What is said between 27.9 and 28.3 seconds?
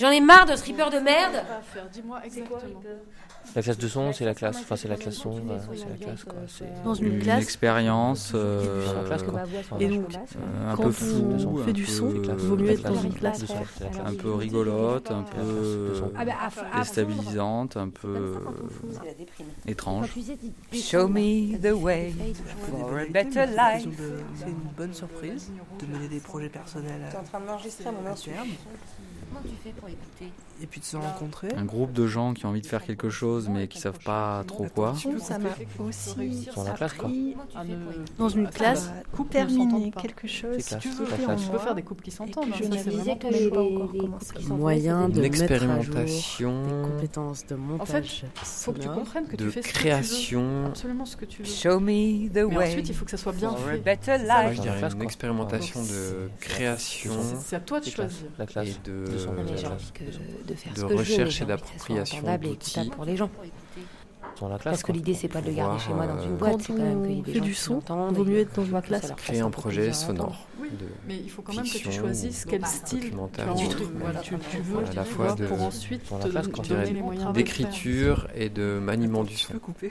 mon à insu.